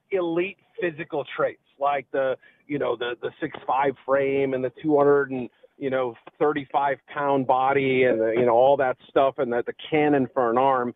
elite 0.09 0.57
physical 0.81 1.23
traits, 1.37 1.61
like 1.79 2.07
the 2.11 2.35
you 2.67 2.79
know 2.79 2.95
the 2.95 3.15
the 3.21 3.29
six 3.39 3.57
five 3.67 3.93
frame 4.03 4.53
and 4.53 4.63
the 4.63 4.71
200 4.81 5.31
and 5.31 5.49
you 5.81 5.89
know 5.89 6.13
35 6.39 6.97
pound 7.13 7.47
body 7.47 8.03
and 8.03 8.21
the, 8.21 8.33
you 8.37 8.45
know 8.45 8.53
all 8.53 8.77
that 8.77 8.95
stuff 9.09 9.35
and 9.39 9.51
the, 9.51 9.63
the 9.65 9.73
cannon 9.89 10.29
for 10.33 10.49
an 10.49 10.57
arm. 10.57 10.93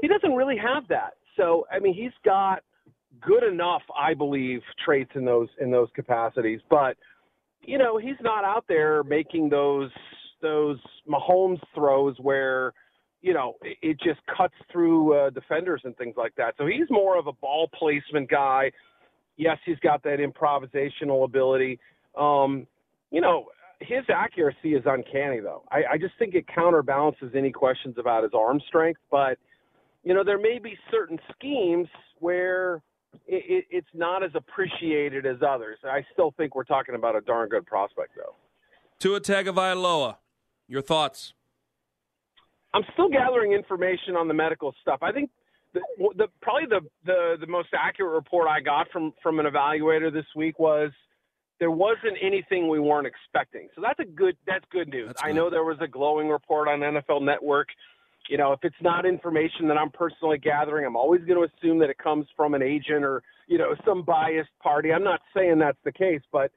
He 0.00 0.08
doesn't 0.08 0.32
really 0.32 0.56
have 0.56 0.88
that. 0.88 1.12
So 1.36 1.66
I 1.70 1.78
mean, 1.78 1.94
he's 1.94 2.12
got 2.24 2.64
good 3.20 3.44
enough, 3.44 3.82
I 3.96 4.14
believe, 4.14 4.62
traits 4.84 5.10
in 5.14 5.24
those 5.24 5.48
in 5.60 5.70
those 5.70 5.88
capacities, 5.94 6.60
but 6.68 6.96
you 7.62 7.78
know 7.78 7.98
he's 7.98 8.16
not 8.22 8.44
out 8.44 8.64
there 8.66 9.04
making 9.04 9.50
those 9.50 9.90
those 10.40 10.78
Mahomes 11.08 11.60
throws 11.74 12.16
where 12.18 12.72
you 13.20 13.32
know, 13.32 13.54
it 13.62 13.98
just 14.04 14.20
cuts 14.36 14.52
through 14.70 15.14
uh, 15.14 15.30
defenders 15.30 15.80
and 15.84 15.96
things 15.96 16.12
like 16.14 16.34
that. 16.36 16.52
So 16.58 16.66
he's 16.66 16.90
more 16.90 17.18
of 17.18 17.26
a 17.26 17.32
ball 17.32 17.70
placement 17.72 18.28
guy. 18.30 18.70
Yes, 19.38 19.56
he's 19.64 19.78
got 19.78 20.02
that 20.02 20.18
improvisational 20.18 21.24
ability. 21.24 21.80
Um, 22.18 22.66
you 23.10 23.22
know, 23.22 23.46
his 23.80 24.04
accuracy 24.08 24.74
is 24.74 24.82
uncanny, 24.86 25.40
though. 25.40 25.62
I, 25.70 25.82
I 25.92 25.98
just 25.98 26.14
think 26.18 26.34
it 26.34 26.46
counterbalances 26.46 27.32
any 27.36 27.52
questions 27.52 27.96
about 27.98 28.22
his 28.22 28.32
arm 28.34 28.60
strength. 28.66 29.00
But, 29.10 29.38
you 30.02 30.14
know, 30.14 30.24
there 30.24 30.38
may 30.38 30.58
be 30.58 30.76
certain 30.90 31.18
schemes 31.34 31.88
where 32.18 32.82
it, 33.26 33.44
it, 33.48 33.64
it's 33.70 33.94
not 33.94 34.22
as 34.22 34.30
appreciated 34.34 35.26
as 35.26 35.36
others. 35.46 35.78
I 35.84 36.04
still 36.12 36.32
think 36.36 36.54
we're 36.54 36.64
talking 36.64 36.94
about 36.94 37.16
a 37.16 37.20
darn 37.20 37.48
good 37.48 37.66
prospect, 37.66 38.12
though. 38.16 38.34
Tua 38.98 39.20
Tagovailoa, 39.20 40.16
your 40.68 40.82
thoughts? 40.82 41.34
I'm 42.72 42.82
still 42.92 43.08
gathering 43.08 43.52
information 43.52 44.16
on 44.16 44.28
the 44.28 44.34
medical 44.34 44.74
stuff. 44.82 44.98
I 45.02 45.12
think 45.12 45.30
the, 45.74 45.80
the 46.16 46.26
probably 46.40 46.66
the, 46.68 46.80
the 47.04 47.36
the 47.40 47.46
most 47.46 47.68
accurate 47.78 48.12
report 48.12 48.48
I 48.48 48.60
got 48.60 48.88
from 48.90 49.12
from 49.22 49.38
an 49.38 49.46
evaluator 49.46 50.12
this 50.12 50.24
week 50.34 50.58
was 50.58 50.90
there 51.60 51.70
wasn't 51.70 52.16
anything 52.20 52.68
we 52.68 52.80
weren't 52.80 53.06
expecting. 53.06 53.68
So 53.74 53.80
that's 53.82 54.00
a 54.00 54.04
good 54.04 54.36
that's 54.46 54.64
good 54.70 54.88
news. 54.88 55.08
That's. 55.08 55.22
I 55.24 55.32
know 55.32 55.50
there 55.50 55.64
was 55.64 55.78
a 55.80 55.88
glowing 55.88 56.28
report 56.28 56.68
on 56.68 56.80
NFL 56.80 57.22
Network. 57.22 57.68
You 58.28 58.38
know, 58.38 58.52
if 58.52 58.60
it's 58.62 58.76
not 58.80 59.04
information 59.04 59.68
that 59.68 59.76
I'm 59.76 59.90
personally 59.90 60.38
gathering, 60.38 60.86
I'm 60.86 60.96
always 60.96 61.20
going 61.24 61.36
to 61.36 61.54
assume 61.56 61.78
that 61.80 61.90
it 61.90 61.98
comes 61.98 62.26
from 62.36 62.54
an 62.54 62.62
agent 62.62 63.04
or 63.04 63.22
you 63.46 63.58
know 63.58 63.74
some 63.86 64.02
biased 64.02 64.50
party. 64.62 64.92
I'm 64.92 65.04
not 65.04 65.20
saying 65.34 65.58
that's 65.58 65.78
the 65.84 65.92
case, 65.92 66.22
but 66.32 66.50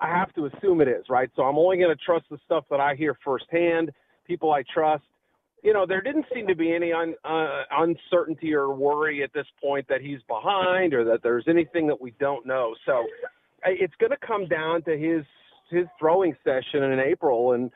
I 0.00 0.08
have 0.08 0.32
to 0.34 0.46
assume 0.46 0.80
it 0.80 0.88
is, 0.88 1.04
right? 1.08 1.30
So 1.36 1.42
I'm 1.42 1.58
only 1.58 1.76
going 1.78 1.96
to 1.96 2.04
trust 2.04 2.26
the 2.30 2.38
stuff 2.44 2.64
that 2.70 2.80
I 2.80 2.94
hear 2.96 3.16
firsthand, 3.24 3.92
people 4.26 4.52
I 4.52 4.64
trust 4.74 5.04
you 5.62 5.72
know, 5.72 5.86
there 5.86 6.00
didn't 6.00 6.26
seem 6.34 6.48
to 6.48 6.56
be 6.56 6.74
any 6.74 6.92
un, 6.92 7.14
uh, 7.24 7.62
uncertainty 7.70 8.52
or 8.52 8.74
worry 8.74 9.22
at 9.22 9.32
this 9.32 9.46
point 9.62 9.86
that 9.88 10.00
he's 10.00 10.18
behind 10.26 10.92
or 10.92 11.04
that 11.04 11.22
there's 11.22 11.44
anything 11.48 11.86
that 11.86 12.00
we 12.00 12.12
don't 12.18 12.44
know. 12.44 12.74
So 12.84 13.04
it's 13.66 13.94
going 14.00 14.10
to 14.10 14.26
come 14.26 14.46
down 14.46 14.82
to 14.84 14.96
his 14.96 15.24
his 15.70 15.86
throwing 15.98 16.36
session 16.44 16.82
in 16.82 16.98
April 17.00 17.52
and 17.52 17.70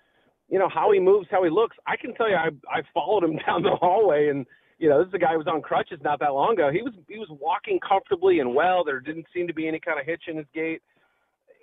you 0.48 0.58
know 0.58 0.68
how 0.68 0.92
he 0.92 1.00
moves, 1.00 1.26
how 1.30 1.42
he 1.42 1.50
looks. 1.50 1.76
I 1.86 1.96
can 1.96 2.14
tell 2.14 2.28
you, 2.28 2.36
I 2.36 2.48
I 2.70 2.82
followed 2.94 3.24
him 3.24 3.36
down 3.46 3.62
the 3.62 3.76
hallway 3.80 4.28
and. 4.28 4.46
You 4.78 4.90
know, 4.90 4.98
this 4.98 5.08
is 5.08 5.14
a 5.14 5.18
guy 5.18 5.32
who 5.32 5.38
was 5.38 5.46
on 5.46 5.62
crutches 5.62 6.00
not 6.04 6.20
that 6.20 6.34
long 6.34 6.52
ago. 6.52 6.70
He 6.70 6.82
was 6.82 6.92
he 7.08 7.18
was 7.18 7.28
walking 7.40 7.80
comfortably 7.80 8.40
and 8.40 8.54
well. 8.54 8.84
There 8.84 9.00
didn't 9.00 9.24
seem 9.32 9.46
to 9.46 9.54
be 9.54 9.66
any 9.66 9.80
kind 9.80 9.98
of 9.98 10.04
hitch 10.04 10.24
in 10.28 10.36
his 10.36 10.44
gait. 10.52 10.82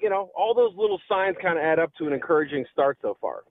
You 0.02 0.10
know, 0.10 0.32
all 0.36 0.56
those 0.56 0.72
little 0.76 1.00
signs 1.08 1.36
kind 1.40 1.60
of 1.60 1.64
add 1.64 1.78
up 1.78 1.94
to 2.00 2.08
an 2.08 2.14
encouraging 2.14 2.66
start 2.74 2.98
so 3.04 3.16
far. 3.22 3.44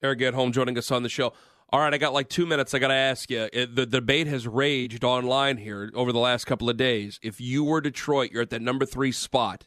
Eric 0.00 0.20
Edholm 0.20 0.52
joining 0.52 0.78
us 0.78 0.92
on 0.92 1.02
the 1.02 1.08
show. 1.08 1.32
All 1.72 1.80
right, 1.80 1.94
I 1.94 1.98
got 1.98 2.12
like 2.12 2.28
two 2.28 2.46
minutes. 2.46 2.74
I 2.74 2.80
got 2.80 2.88
to 2.88 2.94
ask 2.94 3.30
you. 3.30 3.40
Uh, 3.40 3.66
the 3.72 3.86
debate 3.86 4.26
has 4.26 4.48
raged 4.48 5.04
online 5.04 5.56
here 5.56 5.90
over 5.94 6.10
the 6.10 6.18
last 6.18 6.44
couple 6.44 6.68
of 6.68 6.76
days. 6.76 7.20
If 7.22 7.40
you 7.40 7.62
were 7.62 7.80
Detroit, 7.80 8.32
you're 8.32 8.42
at 8.42 8.50
that 8.50 8.62
number 8.62 8.84
three 8.84 9.12
spot. 9.12 9.66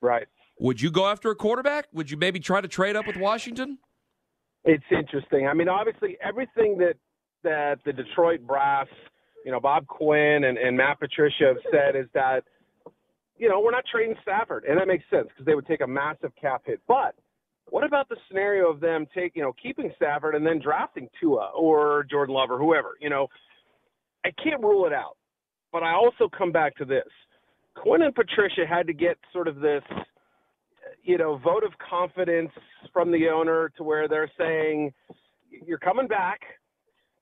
Right. 0.00 0.26
Would 0.60 0.80
you 0.80 0.90
go 0.90 1.06
after 1.06 1.30
a 1.30 1.36
quarterback? 1.36 1.86
Would 1.92 2.10
you 2.10 2.16
maybe 2.16 2.40
try 2.40 2.60
to 2.60 2.68
trade 2.68 2.96
up 2.96 3.06
with 3.06 3.16
Washington? 3.16 3.78
It's 4.64 4.84
interesting. 4.90 5.46
I 5.46 5.54
mean, 5.54 5.68
obviously, 5.68 6.18
everything 6.22 6.78
that 6.78 6.94
that 7.44 7.78
the 7.84 7.92
Detroit 7.92 8.40
brass, 8.46 8.88
you 9.44 9.52
know, 9.52 9.60
Bob 9.60 9.86
Quinn 9.86 10.44
and, 10.44 10.58
and 10.58 10.76
Matt 10.76 10.98
Patricia 10.98 11.46
have 11.46 11.56
said 11.70 11.94
is 11.94 12.06
that, 12.14 12.42
you 13.36 13.48
know, 13.48 13.60
we're 13.60 13.70
not 13.70 13.84
trading 13.90 14.16
Stafford, 14.22 14.64
and 14.64 14.76
that 14.78 14.88
makes 14.88 15.04
sense 15.10 15.28
because 15.28 15.46
they 15.46 15.54
would 15.54 15.66
take 15.66 15.80
a 15.80 15.86
massive 15.86 16.32
cap 16.40 16.62
hit. 16.66 16.80
But 16.88 17.14
what 17.70 17.84
about 17.84 18.08
the 18.08 18.16
scenario 18.26 18.68
of 18.68 18.80
them 18.80 19.06
take, 19.14 19.36
you 19.36 19.42
know, 19.42 19.52
keeping 19.62 19.92
Stafford 19.96 20.34
and 20.34 20.44
then 20.44 20.60
drafting 20.60 21.08
Tua 21.20 21.52
or 21.56 22.04
Jordan 22.10 22.34
Love 22.34 22.50
or 22.50 22.58
whoever? 22.58 22.96
You 23.00 23.10
know, 23.10 23.28
I 24.24 24.30
can't 24.42 24.60
rule 24.60 24.86
it 24.86 24.92
out. 24.92 25.16
But 25.70 25.82
I 25.82 25.92
also 25.92 26.28
come 26.36 26.50
back 26.50 26.76
to 26.76 26.84
this. 26.84 27.06
Quinn 27.82 28.02
and 28.02 28.14
Patricia 28.14 28.66
had 28.68 28.86
to 28.86 28.92
get 28.92 29.16
sort 29.32 29.48
of 29.48 29.56
this, 29.56 29.82
you 31.02 31.18
know, 31.18 31.38
vote 31.38 31.64
of 31.64 31.72
confidence 31.78 32.50
from 32.92 33.10
the 33.10 33.28
owner 33.28 33.70
to 33.76 33.82
where 33.82 34.08
they're 34.08 34.30
saying, 34.38 34.92
you're 35.66 35.78
coming 35.78 36.06
back. 36.06 36.40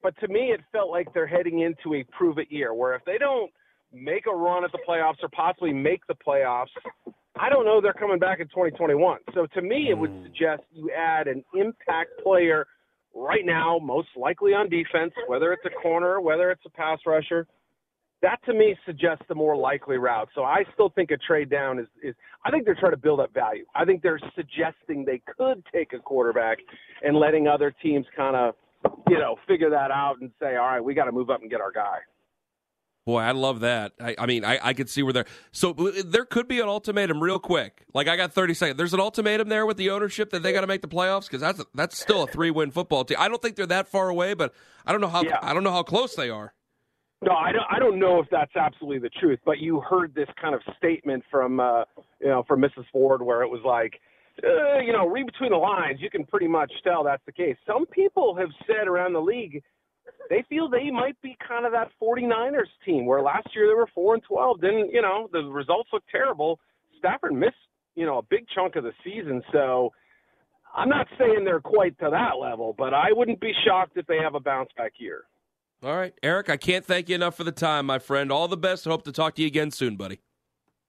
But 0.03 0.15
to 0.21 0.29
me, 0.29 0.53
it 0.53 0.61
felt 0.73 0.91
like 0.91 1.13
they're 1.15 1.27
heading 1.27 1.61
into 1.61 1.95
a 1.95 2.05
prove 2.17 2.39
it 2.39 2.51
year 2.51 2.75
where 2.75 2.95
if 2.95 3.03
they 3.05 3.19
don't 3.19 3.51
make 3.93 4.27
a 4.27 4.35
run 4.35 4.65
at 4.65 4.73
the 4.73 4.79
playoffs 4.89 5.23
or 5.23 5.29
possibly 5.29 5.73
make 5.73 6.07
the 6.07 6.15
playoffs, 6.15 6.67
I 7.39 7.49
don't 7.49 7.65
know 7.65 7.81
they're 7.81 7.93
coming 7.93 8.19
back 8.19 8.41
in 8.41 8.47
2021. 8.49 9.19
So 9.35 9.47
to 9.55 9.63
me, 9.63 9.89
it 9.91 9.99
would 9.99 10.11
hmm. 10.11 10.23
suggest 10.25 10.63
you 10.73 10.91
add 10.97 11.29
an 11.29 11.45
impact 11.55 12.11
player 12.23 12.67
right 13.15 13.45
now, 13.45 13.79
most 13.83 14.09
likely 14.17 14.53
on 14.53 14.69
defense, 14.69 15.13
whether 15.27 15.53
it's 15.53 15.65
a 15.65 15.81
corner, 15.83 16.21
whether 16.21 16.51
it's 16.51 16.63
a 16.67 16.71
pass 16.71 16.99
rusher. 17.07 17.47
That 18.23 18.39
to 18.47 18.55
me 18.55 18.77
suggests 18.87 19.25
the 19.29 19.35
more 19.35 19.57
likely 19.57 19.99
route. 19.99 20.29
So 20.35 20.43
I 20.43 20.65
still 20.73 20.89
think 20.91 21.11
a 21.11 21.19
trade 21.19 21.51
down 21.51 21.79
is, 21.79 21.87
is 22.03 22.15
I 22.45 22.51
think 22.51 22.65
they're 22.65 22.75
trying 22.75 22.93
to 22.93 22.97
build 22.97 23.21
up 23.21 23.33
value. 23.35 23.65
I 23.75 23.85
think 23.85 24.03
they're 24.03 24.21
suggesting 24.35 25.05
they 25.05 25.21
could 25.37 25.63
take 25.73 25.93
a 25.93 25.99
quarterback 25.99 26.59
and 27.03 27.17
letting 27.17 27.47
other 27.47 27.75
teams 27.83 28.07
kind 28.17 28.35
of, 28.35 28.55
you 29.09 29.19
know, 29.19 29.37
figure 29.47 29.71
that 29.71 29.91
out 29.91 30.17
and 30.21 30.31
say, 30.41 30.57
all 30.57 30.67
right, 30.67 30.81
we 30.81 30.95
got 30.95 31.05
to 31.05 31.13
move 31.13 31.29
up 31.29 31.43
and 31.43 31.51
get 31.51 31.61
our 31.61 31.73
guy. 31.73 31.99
Boy, 33.05 33.21
I 33.21 33.31
love 33.31 33.61
that. 33.61 33.93
I, 34.01 34.17
I 34.19 34.27
mean, 34.27 34.45
I, 34.45 34.59
I 34.61 34.73
could 34.73 34.91
see 34.91 35.05
where 35.05 35.13
they're. 35.13 35.27
So 35.53 35.73
there 35.73 36.25
could 36.25 36.49
be 36.49 36.59
an 36.59 36.67
ultimatum 36.67 37.23
real 37.23 37.39
quick. 37.39 37.85
Like 37.95 38.09
I 38.09 38.17
got 38.17 38.33
thirty 38.33 38.53
seconds. 38.53 38.79
There's 38.79 38.95
an 38.95 38.99
ultimatum 38.99 39.49
there 39.49 39.65
with 39.65 39.77
the 39.77 39.91
ownership 39.91 40.31
that 40.31 40.43
they 40.43 40.53
got 40.53 40.63
to 40.63 40.67
make 40.67 40.83
the 40.83 40.89
playoffs 40.89 41.27
because 41.27 41.41
that's 41.41 41.65
that's 41.73 41.97
still 41.97 42.25
a 42.25 42.27
three 42.27 42.51
win 42.51 42.73
football 42.73 43.05
team. 43.05 43.17
I 43.21 43.29
don't 43.29 43.41
think 43.41 43.55
they're 43.55 43.67
that 43.67 43.87
far 43.87 44.09
away, 44.09 44.35
but 44.35 44.53
I 44.85 44.91
don't 44.91 45.01
know 45.01 45.07
how 45.07 45.23
yeah. 45.23 45.39
I 45.41 45.55
don't 45.55 45.63
know 45.63 45.71
how 45.71 45.85
close 45.85 46.17
they 46.17 46.31
are. 46.31 46.53
No, 47.23 47.33
I 47.33 47.51
don't. 47.53 47.65
I 47.71 47.79
don't 47.79 47.99
know 47.99 48.21
if 48.21 48.27
that's 48.31 48.55
absolutely 48.57 48.99
the 48.99 49.11
truth, 49.21 49.41
but 49.45 49.59
you 49.59 49.81
heard 49.81 50.15
this 50.15 50.29
kind 50.41 50.55
of 50.55 50.61
statement 50.77 51.25
from 51.31 51.61
uh, 51.61 51.85
you 52.21 52.29
know 52.29 52.45
from 52.47 52.61
Mrs. 52.61 52.85
Ford 52.93 53.23
where 53.23 53.43
it 53.43 53.49
was 53.49 53.61
like. 53.65 54.01
Uh, 54.45 54.81
you 54.81 54.93
know, 54.93 55.09
read 55.09 55.25
between 55.25 55.51
the 55.51 55.57
lines. 55.57 55.99
You 55.99 56.11
can 56.11 56.27
pretty 56.27 56.47
much 56.47 56.71
tell 56.85 57.03
that's 57.03 57.25
the 57.25 57.33
case. 57.33 57.57
Some 57.67 57.87
people 57.87 58.37
have 58.37 58.51
said 58.67 58.87
around 58.87 59.15
the 59.15 59.21
league 59.23 59.63
they 60.29 60.45
feel 60.49 60.69
they 60.69 60.91
might 60.91 61.21
be 61.23 61.37
kind 61.47 61.67
of 61.67 61.73
that 61.73 61.91
49ers 62.03 62.71
team 62.85 63.07
where 63.07 63.23
last 63.23 63.49
year 63.55 63.69
they 63.69 63.75
were 63.75 63.89
4 63.95 64.15
and 64.15 64.23
12. 64.23 64.61
Then, 64.61 64.91
you 64.93 65.03
know, 65.03 65.29
the 65.33 65.43
results 65.45 65.91
look 65.93 66.03
terrible. 66.11 66.59
Stafford 66.99 67.33
missed, 67.33 67.55
you 67.95 68.07
know, 68.07 68.19
a 68.19 68.23
big 68.23 68.47
chunk 68.55 68.77
of 68.77 68.85
the 68.85 68.93
season. 69.05 69.43
So 69.53 69.93
I'm 70.75 70.89
not 70.89 71.07
saying 71.19 71.45
they're 71.45 71.61
quite 71.61 71.99
to 72.01 72.09
that 72.11 72.39
level, 72.41 72.75
but 72.77 72.95
I 72.95 73.09
wouldn't 73.13 73.41
be 73.41 73.53
shocked 73.67 73.97
if 73.97 74.07
they 74.07 74.19
have 74.19 74.35
a 74.35 74.41
bounce 74.41 74.71
back 74.77 74.93
year. 74.99 75.23
All 75.83 75.97
right. 75.97 76.15
Eric, 76.23 76.49
I 76.49 76.57
can't 76.57 76.85
thank 76.85 77.09
you 77.09 77.15
enough 77.15 77.37
for 77.37 77.45
the 77.45 77.53
time, 77.53 77.87
my 77.87 77.99
friend. 77.99 78.33
All 78.33 78.49
the 78.49 78.57
best. 78.57 78.85
Hope 78.85 79.05
to 79.05 79.13
talk 79.13 79.35
to 79.37 79.43
you 79.43 79.47
again 79.47 79.71
soon, 79.71 79.97
buddy. 79.97 80.21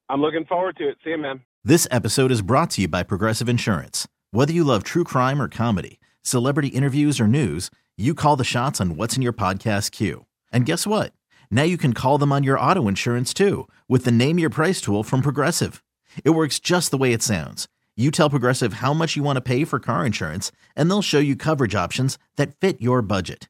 I'm 0.10 0.22
looking 0.22 0.46
forward 0.46 0.77
to 0.77 0.88
it. 0.88 0.98
See 1.03 1.10
you, 1.12 1.17
man. 1.17 1.41
This 1.63 1.88
episode 1.91 2.32
is 2.32 2.41
brought 2.41 2.70
to 2.72 2.82
you 2.82 2.88
by 2.88 3.03
Progressive 3.03 3.50
Insurance. 3.50 4.08
Whether 4.32 4.53
you 4.53 4.63
love 4.63 4.84
true 4.84 5.03
crime 5.03 5.41
or 5.41 5.50
comedy, 5.50 6.00
celebrity 6.22 6.70
interviews 6.70 7.20
or 7.20 7.27
news, 7.27 7.70
you 7.98 8.13
call 8.13 8.38
the 8.38 8.46
shots 8.46 8.79
on 8.79 8.96
what's 8.96 9.17
in 9.17 9.22
your 9.22 9.34
podcast 9.34 9.91
queue. 9.91 10.25
And 10.51 10.65
guess 10.65 10.88
what? 10.88 11.12
Now 11.51 11.63
you 11.63 11.77
can 11.77 11.94
call 11.94 12.17
them 12.17 12.32
on 12.32 12.44
your 12.44 12.60
auto 12.60 12.88
insurance 12.88 13.34
too 13.34 13.67
with 13.89 14.06
the 14.06 14.12
Name 14.12 14.39
Your 14.39 14.50
Price 14.50 14.79
tool 14.79 15.03
from 15.03 15.22
Progressive. 15.22 15.84
It 16.24 16.29
works 16.32 16.60
just 16.60 16.91
the 16.91 16.98
way 16.98 17.12
it 17.12 17.22
sounds. 17.24 17.67
You 17.98 18.12
tell 18.12 18.29
Progressive 18.29 18.74
how 18.74 18.94
much 18.94 19.17
you 19.17 19.24
want 19.24 19.36
to 19.36 19.41
pay 19.41 19.65
for 19.65 19.79
car 19.79 20.06
insurance, 20.06 20.51
and 20.75 20.89
they'll 20.89 21.01
show 21.01 21.20
you 21.20 21.36
coverage 21.36 21.74
options 21.75 22.17
that 22.36 22.56
fit 22.60 22.79
your 22.82 23.01
budget. 23.01 23.50